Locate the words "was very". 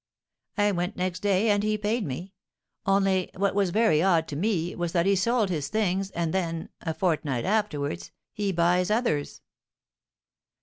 3.53-4.01